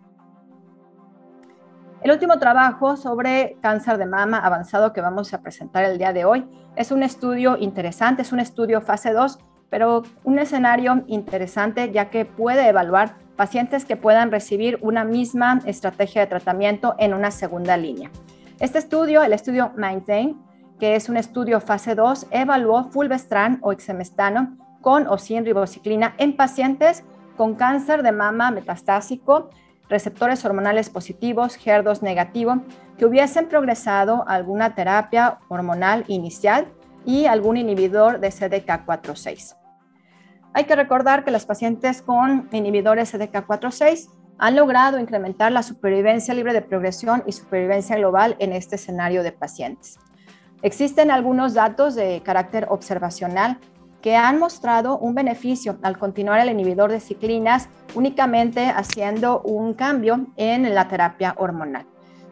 El 2.02 2.12
último 2.12 2.38
trabajo 2.38 2.96
sobre 2.96 3.56
cáncer 3.62 3.98
de 3.98 4.06
mama 4.06 4.38
avanzado 4.38 4.92
que 4.92 5.00
vamos 5.00 5.34
a 5.34 5.40
presentar 5.40 5.82
el 5.82 5.98
día 5.98 6.12
de 6.12 6.24
hoy 6.24 6.48
es 6.76 6.92
un 6.92 7.02
estudio 7.02 7.56
interesante, 7.56 8.22
es 8.22 8.32
un 8.32 8.38
estudio 8.38 8.80
fase 8.80 9.12
2, 9.12 9.38
pero 9.70 10.02
un 10.24 10.38
escenario 10.38 11.04
interesante 11.06 11.90
ya 11.92 12.10
que 12.10 12.24
puede 12.24 12.68
evaluar 12.68 13.16
pacientes 13.36 13.84
que 13.84 13.96
puedan 13.96 14.30
recibir 14.30 14.78
una 14.80 15.04
misma 15.04 15.60
estrategia 15.66 16.22
de 16.22 16.26
tratamiento 16.26 16.94
en 16.98 17.14
una 17.14 17.30
segunda 17.30 17.76
línea. 17.76 18.10
Este 18.58 18.78
estudio, 18.78 19.22
el 19.22 19.32
estudio 19.32 19.72
Maintain, 19.76 20.36
que 20.78 20.96
es 20.96 21.08
un 21.08 21.16
estudio 21.16 21.60
fase 21.60 21.94
2, 21.94 22.28
evaluó 22.30 22.84
fulvestrant 22.90 23.58
o 23.62 23.72
exemestano 23.72 24.56
con 24.80 25.06
o 25.06 25.18
sin 25.18 25.44
ribociclina 25.44 26.14
en 26.18 26.36
pacientes 26.36 27.04
con 27.36 27.54
cáncer 27.54 28.02
de 28.02 28.12
mama 28.12 28.50
metastásico, 28.50 29.50
receptores 29.88 30.44
hormonales 30.44 30.90
positivos, 30.90 31.58
HER2 31.58 32.02
negativo, 32.02 32.62
que 32.96 33.04
hubiesen 33.04 33.46
progresado 33.48 34.24
alguna 34.26 34.74
terapia 34.74 35.38
hormonal 35.48 36.04
inicial 36.08 36.66
y 37.06 37.26
algún 37.26 37.56
inhibidor 37.56 38.20
de 38.20 38.28
CDK4/6. 38.30 39.56
Hay 40.52 40.64
que 40.64 40.76
recordar 40.76 41.24
que 41.24 41.30
los 41.30 41.46
pacientes 41.46 42.02
con 42.02 42.48
inhibidores 42.52 43.14
CDK4/6 43.14 44.08
han 44.38 44.56
logrado 44.56 44.98
incrementar 44.98 45.52
la 45.52 45.62
supervivencia 45.62 46.34
libre 46.34 46.52
de 46.52 46.62
progresión 46.62 47.22
y 47.26 47.32
supervivencia 47.32 47.96
global 47.96 48.36
en 48.38 48.52
este 48.52 48.76
escenario 48.76 49.22
de 49.22 49.32
pacientes. 49.32 49.98
Existen 50.62 51.10
algunos 51.10 51.54
datos 51.54 51.94
de 51.94 52.20
carácter 52.22 52.66
observacional 52.68 53.58
que 54.02 54.16
han 54.16 54.38
mostrado 54.38 54.98
un 54.98 55.14
beneficio 55.14 55.78
al 55.82 55.98
continuar 55.98 56.40
el 56.40 56.50
inhibidor 56.50 56.90
de 56.90 57.00
ciclinas 57.00 57.68
únicamente 57.94 58.66
haciendo 58.66 59.40
un 59.40 59.74
cambio 59.74 60.26
en 60.36 60.74
la 60.74 60.88
terapia 60.88 61.34
hormonal. 61.38 61.86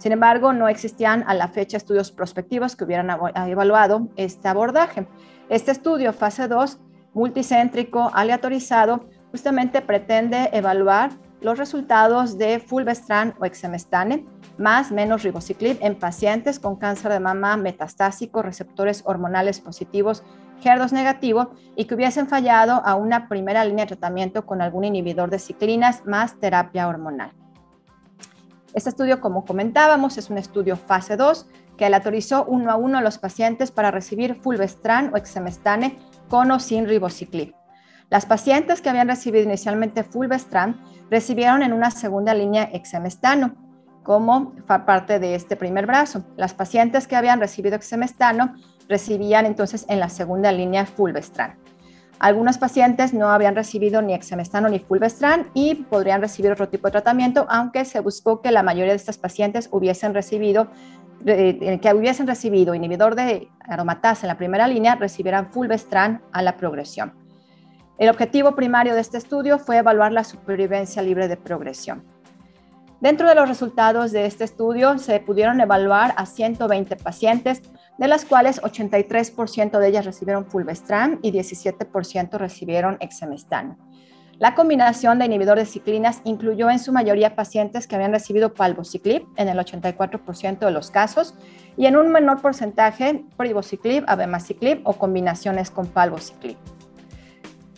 Sin 0.04 0.12
embargo, 0.12 0.52
no 0.52 0.68
existían 0.68 1.24
a 1.26 1.32
la 1.32 1.48
fecha 1.48 1.78
estudios 1.78 2.12
prospectivos 2.12 2.76
que 2.76 2.84
hubieran 2.84 3.08
evaluado 3.48 4.08
este 4.16 4.48
abordaje. 4.48 5.08
Este 5.48 5.70
estudio, 5.70 6.12
fase 6.12 6.46
2, 6.46 6.78
multicéntrico 7.14 8.10
aleatorizado 8.12 9.08
justamente 9.30 9.80
pretende 9.80 10.50
evaluar 10.52 11.12
los 11.40 11.56
resultados 11.56 12.36
de 12.36 12.58
fulvestrant 12.58 13.34
o 13.40 13.46
exemestane 13.46 14.26
más 14.58 14.92
menos 14.92 15.22
ribociclib 15.22 15.78
en 15.80 15.98
pacientes 15.98 16.60
con 16.60 16.76
cáncer 16.76 17.10
de 17.10 17.20
mama 17.20 17.56
metastásico, 17.56 18.42
receptores 18.42 19.04
hormonales 19.06 19.58
positivos, 19.58 20.22
HER2 20.62 20.92
negativo 20.92 21.52
y 21.76 21.86
que 21.86 21.94
hubiesen 21.94 22.26
fallado 22.26 22.82
a 22.84 22.94
una 22.94 23.26
primera 23.26 23.64
línea 23.64 23.86
de 23.86 23.96
tratamiento 23.96 24.44
con 24.44 24.60
algún 24.60 24.84
inhibidor 24.84 25.30
de 25.30 25.38
ciclinas 25.38 26.04
más 26.04 26.38
terapia 26.38 26.88
hormonal. 26.88 27.32
Este 28.74 28.90
estudio, 28.90 29.20
como 29.20 29.44
comentábamos, 29.44 30.18
es 30.18 30.30
un 30.30 30.38
estudio 30.38 30.76
fase 30.76 31.16
2 31.16 31.46
que 31.76 31.84
aleatorizó 31.84 32.44
uno 32.44 32.72
a 32.72 32.76
uno 32.76 32.98
a 32.98 33.02
los 33.02 33.18
pacientes 33.18 33.70
para 33.70 33.92
recibir 33.92 34.34
fulvestrant 34.34 35.14
o 35.14 35.16
exemestane 35.16 35.96
con 36.28 36.50
o 36.50 36.58
sin 36.58 36.88
ribociclib. 36.88 37.54
Las 38.10 38.26
pacientes 38.26 38.80
que 38.80 38.90
habían 38.90 39.06
recibido 39.06 39.44
inicialmente 39.44 40.02
fulvestrant 40.02 40.76
recibieron 41.08 41.62
en 41.62 41.72
una 41.72 41.92
segunda 41.92 42.34
línea 42.34 42.64
exemestano 42.64 43.54
como 44.02 44.52
parte 44.66 45.20
de 45.20 45.36
este 45.36 45.54
primer 45.54 45.86
brazo. 45.86 46.24
Las 46.36 46.52
pacientes 46.52 47.06
que 47.06 47.14
habían 47.14 47.38
recibido 47.38 47.76
exemestano 47.76 48.56
recibían 48.88 49.46
entonces 49.46 49.86
en 49.88 50.00
la 50.00 50.08
segunda 50.08 50.50
línea 50.50 50.84
fulvestrant. 50.84 51.63
Algunos 52.18 52.58
pacientes 52.58 53.12
no 53.12 53.30
habían 53.30 53.54
recibido 53.54 54.00
ni 54.00 54.14
exemestano 54.14 54.68
ni 54.68 54.78
fulvestrant 54.78 55.48
y 55.52 55.74
podrían 55.74 56.20
recibir 56.20 56.52
otro 56.52 56.68
tipo 56.68 56.88
de 56.88 56.92
tratamiento, 56.92 57.46
aunque 57.48 57.84
se 57.84 58.00
buscó 58.00 58.40
que 58.40 58.50
la 58.50 58.62
mayoría 58.62 58.92
de 58.92 58.96
estas 58.96 59.18
pacientes 59.18 59.68
hubiesen 59.72 60.14
recibido 60.14 60.68
eh, 61.26 61.78
que 61.80 61.94
hubiesen 61.94 62.26
recibido 62.26 62.74
inhibidor 62.74 63.14
de 63.14 63.48
aromatasa 63.60 64.26
en 64.26 64.28
la 64.28 64.36
primera 64.36 64.68
línea 64.68 64.94
recibieran 64.94 65.50
fulvestrant 65.50 66.20
a 66.32 66.42
la 66.42 66.56
progresión. 66.56 67.14
El 67.96 68.10
objetivo 68.10 68.54
primario 68.54 68.94
de 68.94 69.00
este 69.00 69.16
estudio 69.16 69.58
fue 69.58 69.78
evaluar 69.78 70.12
la 70.12 70.24
supervivencia 70.24 71.00
libre 71.00 71.28
de 71.28 71.36
progresión. 71.36 72.04
Dentro 73.00 73.28
de 73.28 73.34
los 73.34 73.48
resultados 73.48 74.12
de 74.12 74.26
este 74.26 74.44
estudio 74.44 74.98
se 74.98 75.20
pudieron 75.20 75.60
evaluar 75.60 76.12
a 76.16 76.26
120 76.26 76.96
pacientes, 76.96 77.62
de 77.98 78.08
las 78.08 78.24
cuales 78.24 78.60
83% 78.62 79.78
de 79.78 79.88
ellas 79.88 80.04
recibieron 80.04 80.46
fulvestrant 80.46 81.24
y 81.24 81.32
17% 81.32 82.38
recibieron 82.38 82.96
exemestano. 83.00 83.76
La 84.38 84.56
combinación 84.56 85.20
de 85.20 85.26
inhibidor 85.26 85.58
de 85.58 85.64
ciclinas 85.64 86.20
incluyó 86.24 86.68
en 86.68 86.80
su 86.80 86.92
mayoría 86.92 87.36
pacientes 87.36 87.86
que 87.86 87.94
habían 87.94 88.12
recibido 88.12 88.52
palbociclib 88.52 89.24
en 89.36 89.48
el 89.48 89.58
84% 89.58 90.58
de 90.58 90.70
los 90.72 90.90
casos 90.90 91.36
y 91.76 91.86
en 91.86 91.96
un 91.96 92.10
menor 92.10 92.40
porcentaje 92.42 93.24
privociclib, 93.36 94.04
abemaciclib 94.08 94.80
o 94.84 94.94
combinaciones 94.94 95.70
con 95.70 95.86
palbociclib. 95.86 96.56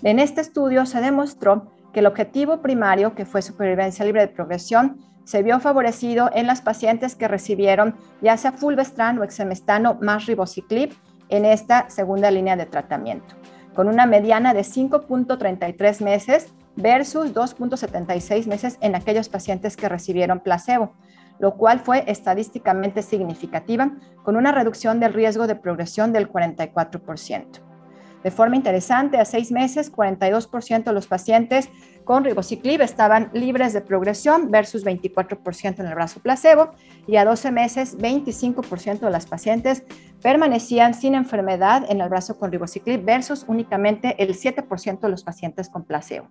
En 0.03 0.19
este 0.19 0.41
estudio 0.41 0.87
se 0.87 1.03
demostró 1.03 1.73
que 1.93 2.01
el 2.01 2.07
objetivo 2.07 2.63
primario, 2.63 3.15
que 3.15 3.27
fue 3.27 3.43
supervivencia 3.43 4.05
libre 4.05 4.23
de 4.23 4.29
progresión, 4.29 4.99
se 5.27 5.43
vio 5.43 5.61
favorecido 5.61 6.31
en 6.33 6.47
las 6.47 6.63
pacientes 6.63 7.15
que 7.17 7.29
recibieron 7.29 7.97
ya 8.23 8.39
sea 8.39 8.53
fulvestrant 8.53 9.19
o 9.21 9.25
exemestano 9.25 9.99
más 10.01 10.25
ribociclib 10.25 10.95
en 11.29 11.45
esta 11.45 11.91
segunda 11.91 12.31
línea 12.31 12.57
de 12.57 12.65
tratamiento 12.65 13.35
con 13.77 13.89
una 13.89 14.07
mediana 14.07 14.55
de 14.55 14.63
5.33 14.63 16.03
meses 16.03 16.55
versus 16.77 17.35
2.76 17.35 18.47
meses 18.47 18.79
en 18.81 18.95
aquellos 18.95 19.29
pacientes 19.29 19.77
que 19.77 19.89
recibieron 19.89 20.41
placebo, 20.41 20.95
lo 21.39 21.57
cual 21.57 21.81
fue 21.81 22.03
estadísticamente 22.07 23.03
significativa, 23.03 23.93
con 24.25 24.37
una 24.37 24.51
reducción 24.51 24.99
del 24.99 25.13
riesgo 25.13 25.47
de 25.47 25.57
progresión 25.57 26.13
del 26.15 26.33
44%. 26.33 27.66
De 28.27 28.33
forma 28.33 28.57
interesante, 28.57 29.19
a 29.19 29.25
seis 29.25 29.53
meses, 29.53 29.93
42% 29.93 30.83
de 30.83 30.93
los 30.93 31.07
pacientes 31.07 31.69
con 32.03 32.25
ribociclib 32.25 32.81
estaban 32.81 33.31
libres 33.33 33.73
de 33.73 33.83
progresión 33.83 34.51
versus 34.51 34.85
24% 34.85 35.79
en 35.79 35.87
el 35.87 35.95
brazo 35.95 36.19
placebo 36.19 36.73
y 37.07 37.19
a 37.19 37.25
12 37.25 37.53
meses, 37.53 37.97
25% 37.97 38.99
de 38.99 39.11
las 39.11 39.27
pacientes 39.27 39.85
permanecían 40.23 40.93
sin 40.93 41.15
enfermedad 41.15 41.85
en 41.89 42.01
el 42.01 42.09
brazo 42.09 42.37
con 42.37 42.51
ribociclib 42.51 43.05
versus 43.05 43.45
únicamente 43.47 44.21
el 44.21 44.35
7% 44.35 44.99
de 44.99 45.09
los 45.09 45.23
pacientes 45.23 45.69
con 45.69 45.85
placebo. 45.85 46.27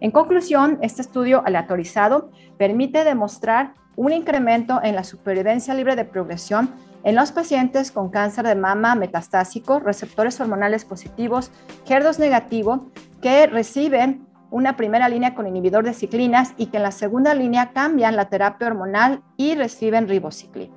En 0.00 0.12
conclusión, 0.12 0.78
este 0.80 1.02
estudio 1.02 1.42
aleatorizado 1.44 2.30
permite 2.56 3.04
demostrar 3.04 3.74
un 3.94 4.14
incremento 4.14 4.80
en 4.82 4.94
la 4.94 5.04
supervivencia 5.04 5.74
libre 5.74 5.96
de 5.96 6.06
progresión 6.06 6.70
en 7.02 7.14
los 7.14 7.32
pacientes 7.32 7.92
con 7.92 8.10
cáncer 8.10 8.46
de 8.46 8.54
mama 8.54 8.94
metastásico, 8.94 9.80
receptores 9.80 10.40
hormonales 10.40 10.84
positivos, 10.84 11.50
HER2 11.86 12.18
negativo, 12.18 12.86
que 13.22 13.46
reciben 13.46 14.26
una 14.50 14.76
primera 14.76 15.08
línea 15.08 15.34
con 15.34 15.46
inhibidor 15.46 15.84
de 15.84 15.94
ciclinas 15.94 16.54
y 16.56 16.66
que 16.66 16.78
en 16.78 16.82
la 16.82 16.90
segunda 16.90 17.34
línea 17.34 17.70
cambian 17.72 18.16
la 18.16 18.28
terapia 18.28 18.66
hormonal 18.66 19.22
y 19.36 19.54
reciben 19.54 20.08
ribociclib. 20.08 20.70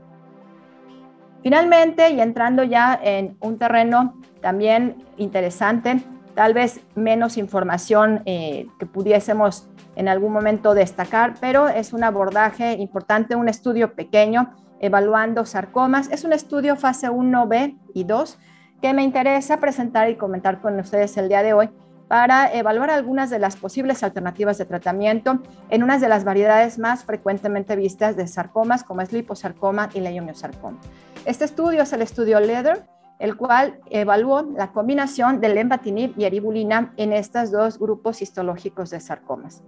Finalmente, 1.42 2.10
y 2.12 2.22
entrando 2.22 2.64
ya 2.64 2.98
en 3.04 3.36
un 3.42 3.58
terreno 3.58 4.14
también 4.42 4.96
interesante, 5.18 6.02
tal 6.36 6.54
vez 6.54 6.82
menos 6.96 7.38
información 7.38 8.22
eh, 8.26 8.68
que 8.80 8.86
pudiésemos 8.86 9.68
en 9.96 10.08
algún 10.08 10.32
momento 10.32 10.74
destacar, 10.74 11.34
pero 11.42 11.68
es 11.68 11.92
un 11.94 12.04
abordaje 12.04 12.74
importante, 12.74 13.36
un 13.36 13.50
estudio 13.50 13.94
pequeño 13.94 14.56
evaluando 14.84 15.46
sarcomas. 15.46 16.12
Es 16.12 16.26
un 16.26 16.34
estudio 16.34 16.76
fase 16.76 17.10
1B 17.10 17.80
y 17.94 18.04
2 18.04 18.38
que 18.82 18.94
me 18.94 19.04
interesa 19.04 19.58
presentar 19.62 20.10
y 20.10 20.18
comentar 20.18 20.60
con 20.60 20.78
ustedes 20.78 21.16
el 21.16 21.30
día 21.30 21.42
de 21.42 21.54
hoy 21.54 21.70
para 22.10 22.54
evaluar 22.54 22.90
algunas 22.90 23.30
de 23.30 23.40
las 23.40 23.56
posibles 23.56 24.04
alternativas 24.04 24.58
de 24.58 24.66
tratamiento 24.66 25.42
en 25.70 25.84
unas 25.84 26.02
de 26.02 26.10
las 26.10 26.26
variedades 26.26 26.80
más 26.80 27.06
frecuentemente 27.06 27.78
vistas 27.78 28.18
de 28.18 28.28
sarcomas, 28.28 28.84
como 28.84 29.00
es 29.00 29.14
liposarcoma 29.14 29.90
y 29.94 30.02
leiomiosarcoma. 30.02 30.78
Este 31.24 31.46
estudio 31.46 31.84
es 31.84 31.94
el 31.94 32.02
estudio 32.02 32.42
LEATHER, 32.42 32.86
el 33.20 33.38
cual 33.38 33.80
evaluó 33.90 34.42
la 34.42 34.74
combinación 34.74 35.40
del 35.40 35.56
lenvatinib 35.56 36.14
y 36.18 36.26
eribulina 36.26 36.94
en 36.98 37.14
estos 37.14 37.52
dos 37.52 37.80
grupos 37.80 38.22
histológicos 38.22 38.90
de 38.90 39.00
sarcomas. 39.00 39.64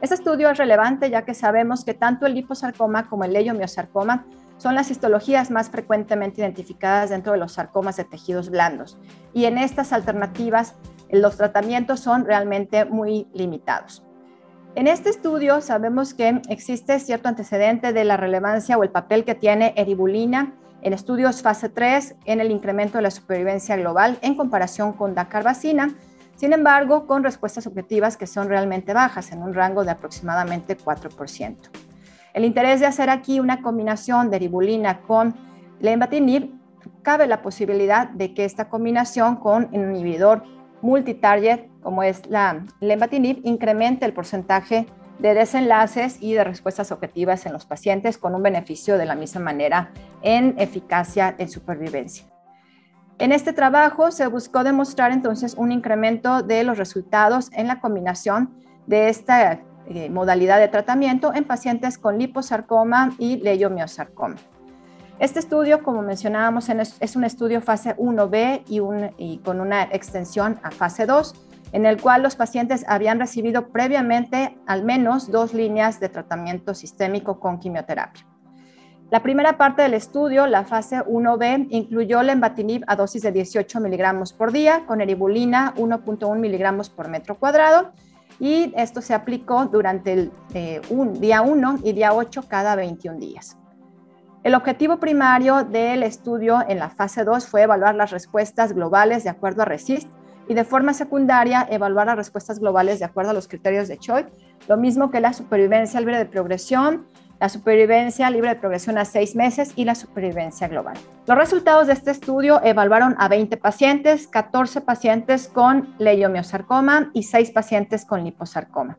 Este 0.00 0.14
estudio 0.14 0.48
es 0.48 0.56
relevante 0.56 1.10
ya 1.10 1.26
que 1.26 1.34
sabemos 1.34 1.84
que 1.84 1.92
tanto 1.92 2.24
el 2.24 2.34
liposarcoma 2.34 3.06
como 3.08 3.24
el 3.24 3.34
leiomiosarcoma 3.34 4.24
son 4.56 4.74
las 4.74 4.90
histologías 4.90 5.50
más 5.50 5.68
frecuentemente 5.68 6.40
identificadas 6.40 7.10
dentro 7.10 7.32
de 7.32 7.38
los 7.38 7.52
sarcomas 7.52 7.96
de 7.96 8.04
tejidos 8.04 8.48
blandos. 8.48 8.98
Y 9.34 9.44
en 9.44 9.58
estas 9.58 9.92
alternativas, 9.92 10.74
los 11.10 11.36
tratamientos 11.36 12.00
son 12.00 12.24
realmente 12.24 12.86
muy 12.86 13.26
limitados. 13.34 14.02
En 14.74 14.86
este 14.86 15.10
estudio 15.10 15.60
sabemos 15.60 16.14
que 16.14 16.40
existe 16.48 16.98
cierto 16.98 17.28
antecedente 17.28 17.92
de 17.92 18.04
la 18.04 18.16
relevancia 18.16 18.78
o 18.78 18.82
el 18.82 18.90
papel 18.90 19.24
que 19.24 19.34
tiene 19.34 19.74
eribulina 19.76 20.54
en 20.80 20.94
estudios 20.94 21.42
fase 21.42 21.68
3 21.68 22.16
en 22.24 22.40
el 22.40 22.50
incremento 22.50 22.96
de 22.96 23.02
la 23.02 23.10
supervivencia 23.10 23.76
global 23.76 24.18
en 24.22 24.34
comparación 24.34 24.92
con 24.94 25.14
dacarbacina, 25.14 25.94
sin 26.40 26.54
embargo, 26.54 27.06
con 27.06 27.22
respuestas 27.22 27.66
objetivas 27.66 28.16
que 28.16 28.26
son 28.26 28.48
realmente 28.48 28.94
bajas, 28.94 29.30
en 29.30 29.42
un 29.42 29.52
rango 29.52 29.84
de 29.84 29.90
aproximadamente 29.90 30.74
4%. 30.74 31.56
El 32.32 32.46
interés 32.46 32.80
de 32.80 32.86
hacer 32.86 33.10
aquí 33.10 33.40
una 33.40 33.60
combinación 33.60 34.30
de 34.30 34.38
ribulina 34.38 35.02
con 35.02 35.34
lenvatinib, 35.80 36.50
cabe 37.02 37.26
la 37.26 37.42
posibilidad 37.42 38.08
de 38.08 38.32
que 38.32 38.46
esta 38.46 38.70
combinación 38.70 39.36
con 39.36 39.68
un 39.72 39.94
inhibidor 39.94 40.42
multitarget, 40.80 41.68
como 41.82 42.02
es 42.02 42.26
la 42.26 42.64
lenvatinib, 42.80 43.42
incremente 43.44 44.06
el 44.06 44.14
porcentaje 44.14 44.86
de 45.18 45.34
desenlaces 45.34 46.22
y 46.22 46.32
de 46.32 46.44
respuestas 46.44 46.90
objetivas 46.90 47.44
en 47.44 47.52
los 47.52 47.66
pacientes 47.66 48.16
con 48.16 48.34
un 48.34 48.42
beneficio 48.42 48.96
de 48.96 49.04
la 49.04 49.14
misma 49.14 49.42
manera 49.42 49.90
en 50.22 50.54
eficacia 50.56 51.34
en 51.36 51.50
supervivencia. 51.50 52.24
En 53.20 53.32
este 53.32 53.52
trabajo 53.52 54.10
se 54.12 54.26
buscó 54.28 54.64
demostrar 54.64 55.12
entonces 55.12 55.54
un 55.58 55.72
incremento 55.72 56.42
de 56.42 56.64
los 56.64 56.78
resultados 56.78 57.50
en 57.52 57.66
la 57.66 57.78
combinación 57.78 58.54
de 58.86 59.10
esta 59.10 59.60
eh, 59.88 60.08
modalidad 60.08 60.58
de 60.58 60.68
tratamiento 60.68 61.34
en 61.34 61.44
pacientes 61.44 61.98
con 61.98 62.18
liposarcoma 62.18 63.10
y 63.18 63.36
leiomiosarcoma. 63.36 64.36
Este 65.18 65.38
estudio, 65.38 65.82
como 65.82 66.00
mencionábamos, 66.00 66.70
es 66.70 67.14
un 67.14 67.24
estudio 67.24 67.60
fase 67.60 67.94
1B 67.98 68.62
y, 68.66 68.80
y 69.22 69.36
con 69.40 69.60
una 69.60 69.82
extensión 69.82 70.58
a 70.62 70.70
fase 70.70 71.04
2, 71.04 71.34
en 71.72 71.84
el 71.84 72.00
cual 72.00 72.22
los 72.22 72.36
pacientes 72.36 72.86
habían 72.88 73.20
recibido 73.20 73.68
previamente 73.68 74.56
al 74.66 74.82
menos 74.82 75.30
dos 75.30 75.52
líneas 75.52 76.00
de 76.00 76.08
tratamiento 76.08 76.72
sistémico 76.72 77.38
con 77.38 77.58
quimioterapia. 77.58 78.29
La 79.10 79.24
primera 79.24 79.56
parte 79.58 79.82
del 79.82 79.94
estudio, 79.94 80.46
la 80.46 80.62
fase 80.64 81.00
1B, 81.00 81.66
incluyó 81.70 82.22
lenvatinib 82.22 82.84
a 82.86 82.94
dosis 82.94 83.22
de 83.22 83.32
18 83.32 83.80
miligramos 83.80 84.32
por 84.32 84.52
día 84.52 84.84
con 84.86 85.00
eribulina 85.00 85.74
1.1 85.74 86.38
miligramos 86.38 86.90
por 86.90 87.08
metro 87.08 87.34
cuadrado 87.34 87.90
y 88.38 88.72
esto 88.76 89.02
se 89.02 89.12
aplicó 89.12 89.66
durante 89.66 90.12
el 90.12 90.32
eh, 90.54 90.80
un, 90.90 91.20
día 91.20 91.42
1 91.42 91.80
y 91.82 91.92
día 91.92 92.14
8 92.14 92.44
cada 92.46 92.76
21 92.76 93.18
días. 93.18 93.58
El 94.44 94.54
objetivo 94.54 94.98
primario 94.98 95.64
del 95.64 96.04
estudio 96.04 96.62
en 96.68 96.78
la 96.78 96.88
fase 96.88 97.24
2 97.24 97.48
fue 97.48 97.62
evaluar 97.62 97.96
las 97.96 98.12
respuestas 98.12 98.72
globales 98.72 99.24
de 99.24 99.30
acuerdo 99.30 99.62
a 99.62 99.64
RESIST 99.64 100.08
y 100.48 100.54
de 100.54 100.64
forma 100.64 100.94
secundaria 100.94 101.66
evaluar 101.68 102.06
las 102.06 102.16
respuestas 102.16 102.60
globales 102.60 103.00
de 103.00 103.06
acuerdo 103.06 103.32
a 103.32 103.34
los 103.34 103.48
criterios 103.48 103.88
de 103.88 103.98
Choi, 103.98 104.26
lo 104.68 104.76
mismo 104.76 105.10
que 105.10 105.20
la 105.20 105.32
supervivencia 105.32 105.98
libre 105.98 106.16
de 106.16 106.26
progresión, 106.26 107.06
la 107.40 107.48
supervivencia 107.48 108.28
libre 108.28 108.50
de 108.50 108.56
progresión 108.56 108.98
a 108.98 109.06
seis 109.06 109.34
meses 109.34 109.72
y 109.74 109.86
la 109.86 109.94
supervivencia 109.94 110.68
global. 110.68 110.96
Los 111.26 111.38
resultados 111.38 111.86
de 111.86 111.94
este 111.94 112.10
estudio 112.10 112.60
evaluaron 112.62 113.16
a 113.18 113.28
20 113.28 113.56
pacientes, 113.56 114.28
14 114.28 114.82
pacientes 114.82 115.48
con 115.48 115.94
leiomiosarcoma 115.98 117.10
y 117.14 117.22
6 117.22 117.50
pacientes 117.52 118.04
con 118.04 118.24
liposarcoma. 118.24 118.98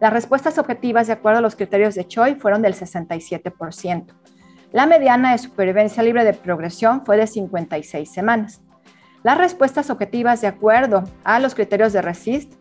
Las 0.00 0.12
respuestas 0.12 0.58
objetivas 0.58 1.06
de 1.06 1.14
acuerdo 1.14 1.38
a 1.38 1.42
los 1.42 1.56
criterios 1.56 1.94
de 1.94 2.06
Choi 2.06 2.34
fueron 2.34 2.60
del 2.60 2.74
67%. 2.74 4.06
La 4.72 4.86
mediana 4.86 5.32
de 5.32 5.38
supervivencia 5.38 6.02
libre 6.02 6.24
de 6.24 6.34
progresión 6.34 7.06
fue 7.06 7.16
de 7.16 7.26
56 7.26 8.10
semanas. 8.10 8.60
Las 9.22 9.38
respuestas 9.38 9.88
objetivas 9.88 10.40
de 10.40 10.48
acuerdo 10.48 11.04
a 11.24 11.38
los 11.38 11.54
criterios 11.54 11.92
de 11.92 12.02
RESIST 12.02 12.52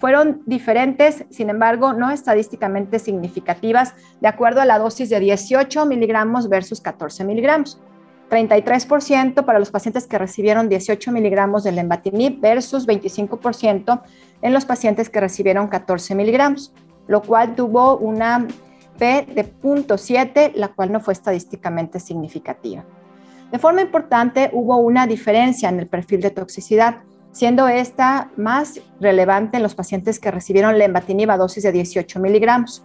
fueron 0.00 0.42
diferentes, 0.46 1.26
sin 1.30 1.50
embargo, 1.50 1.92
no 1.92 2.10
estadísticamente 2.10 2.98
significativas, 2.98 3.94
de 4.20 4.28
acuerdo 4.28 4.62
a 4.62 4.64
la 4.64 4.78
dosis 4.78 5.10
de 5.10 5.20
18 5.20 5.84
miligramos 5.84 6.48
versus 6.48 6.80
14 6.80 7.22
miligramos. 7.24 7.78
33% 8.30 9.44
para 9.44 9.58
los 9.58 9.70
pacientes 9.70 10.06
que 10.06 10.16
recibieron 10.16 10.70
18 10.70 11.12
miligramos 11.12 11.64
de 11.64 11.72
lenvatinib 11.72 12.40
versus 12.40 12.86
25% 12.86 14.00
en 14.40 14.52
los 14.54 14.64
pacientes 14.64 15.10
que 15.10 15.20
recibieron 15.20 15.68
14 15.68 16.14
miligramos, 16.14 16.72
lo 17.06 17.20
cual 17.20 17.54
tuvo 17.54 17.98
una 17.98 18.46
P 18.98 19.26
de 19.34 19.44
0.7, 19.44 20.52
la 20.54 20.68
cual 20.68 20.92
no 20.92 21.00
fue 21.00 21.12
estadísticamente 21.12 22.00
significativa. 22.00 22.84
De 23.52 23.58
forma 23.58 23.82
importante, 23.82 24.48
hubo 24.52 24.78
una 24.78 25.06
diferencia 25.06 25.68
en 25.68 25.80
el 25.80 25.88
perfil 25.88 26.20
de 26.22 26.30
toxicidad 26.30 27.02
siendo 27.32 27.68
esta 27.68 28.30
más 28.36 28.80
relevante 29.00 29.56
en 29.56 29.62
los 29.62 29.74
pacientes 29.74 30.18
que 30.18 30.30
recibieron 30.30 30.78
lenvatinib 30.78 31.30
a 31.30 31.36
dosis 31.36 31.62
de 31.62 31.72
18 31.72 32.18
miligramos. 32.18 32.82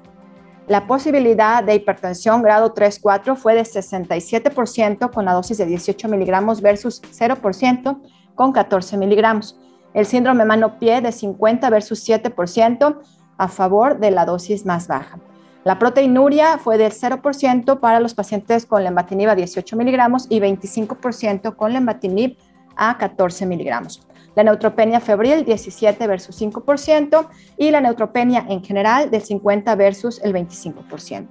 La 0.68 0.88
posibilidad 0.88 1.64
de 1.64 1.76
hipertensión 1.76 2.42
grado 2.42 2.74
3-4 2.74 3.36
fue 3.36 3.56
de 3.56 3.62
67% 3.62 5.12
con 5.12 5.26
la 5.26 5.34
dosis 5.34 5.58
de 5.58 5.66
18 5.66 6.08
miligramos 6.10 6.62
versus 6.62 7.02
0% 7.04 8.02
con 8.34 8.52
14 8.52 8.98
miligramos. 8.98 9.60
El 9.94 10.06
síndrome 10.06 10.44
mano-pie 10.44 11.02
de 11.02 11.12
50 11.12 11.70
versus 11.70 12.08
7% 12.08 13.00
a 13.38 13.48
favor 13.48 14.00
de 14.00 14.12
la 14.12 14.26
dosis 14.26 14.66
más 14.66 14.88
baja. 14.88 15.20
La 15.64 15.80
proteinuria 15.80 16.58
fue 16.58 16.78
del 16.78 16.92
0% 16.92 17.80
para 17.80 18.00
los 18.00 18.14
pacientes 18.14 18.66
con 18.66 18.84
lenvatinib 18.84 19.30
a 19.30 19.36
18 19.36 19.76
miligramos 19.76 20.28
y 20.30 20.40
25% 20.40 21.56
con 21.56 21.74
lenvatinib 21.74 22.38
a 22.76 22.98
14 22.98 23.46
miligramos 23.46 24.06
la 24.36 24.44
neutropenia 24.44 25.00
febril 25.00 25.46
17 25.46 26.08
versus 26.08 26.40
5% 26.42 27.28
y 27.58 27.72
la 27.72 27.82
neutropenia 27.82 28.46
en 28.50 28.64
general 28.64 29.10
del 29.10 29.22
50 29.22 29.76
versus 29.76 30.22
el 30.24 30.34
25%. 30.34 31.28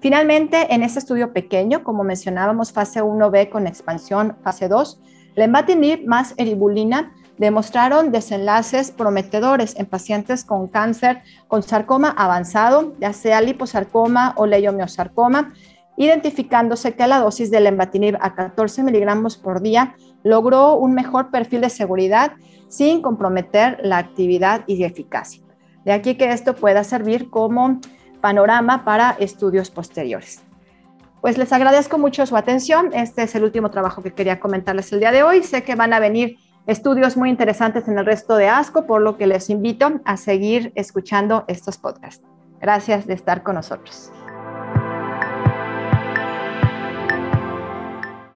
Finalmente, 0.00 0.74
en 0.74 0.82
este 0.82 0.98
estudio 0.98 1.32
pequeño, 1.32 1.84
como 1.84 2.04
mencionábamos, 2.04 2.72
fase 2.72 3.02
1B 3.02 3.50
con 3.50 3.66
expansión, 3.66 4.36
fase 4.42 4.66
2, 4.68 5.00
lenvatinib 5.36 6.06
más 6.06 6.34
eribulina 6.38 7.12
demostraron 7.40 8.12
desenlaces 8.12 8.90
prometedores 8.90 9.74
en 9.78 9.86
pacientes 9.86 10.44
con 10.44 10.68
cáncer 10.68 11.22
con 11.48 11.62
sarcoma 11.62 12.10
avanzado, 12.10 12.92
ya 13.00 13.14
sea 13.14 13.40
liposarcoma 13.40 14.34
o 14.36 14.44
leiomiosarcoma, 14.44 15.54
identificándose 16.00 16.94
que 16.94 17.06
la 17.06 17.18
dosis 17.18 17.50
de 17.50 17.60
lenvatinib 17.60 18.16
a 18.22 18.34
14 18.34 18.82
miligramos 18.82 19.36
por 19.36 19.60
día 19.60 19.96
logró 20.22 20.76
un 20.76 20.94
mejor 20.94 21.30
perfil 21.30 21.60
de 21.60 21.68
seguridad 21.68 22.32
sin 22.68 23.02
comprometer 23.02 23.78
la 23.82 23.98
actividad 23.98 24.62
y 24.66 24.82
eficacia. 24.82 25.42
De 25.84 25.92
aquí 25.92 26.14
que 26.14 26.32
esto 26.32 26.54
pueda 26.54 26.84
servir 26.84 27.28
como 27.28 27.80
panorama 28.22 28.82
para 28.82 29.10
estudios 29.20 29.70
posteriores. 29.70 30.42
Pues 31.20 31.36
les 31.36 31.52
agradezco 31.52 31.98
mucho 31.98 32.24
su 32.24 32.34
atención. 32.34 32.90
Este 32.94 33.24
es 33.24 33.34
el 33.34 33.44
último 33.44 33.70
trabajo 33.70 34.02
que 34.02 34.14
quería 34.14 34.40
comentarles 34.40 34.90
el 34.94 35.00
día 35.00 35.12
de 35.12 35.22
hoy. 35.22 35.42
Sé 35.42 35.64
que 35.64 35.74
van 35.74 35.92
a 35.92 36.00
venir 36.00 36.38
estudios 36.66 37.18
muy 37.18 37.28
interesantes 37.28 37.88
en 37.88 37.98
el 37.98 38.06
resto 38.06 38.36
de 38.36 38.48
ASCO, 38.48 38.86
por 38.86 39.02
lo 39.02 39.18
que 39.18 39.26
les 39.26 39.50
invito 39.50 40.00
a 40.06 40.16
seguir 40.16 40.72
escuchando 40.76 41.44
estos 41.46 41.76
podcasts. 41.76 42.24
Gracias 42.58 43.06
de 43.06 43.12
estar 43.12 43.42
con 43.42 43.56
nosotros. 43.56 44.10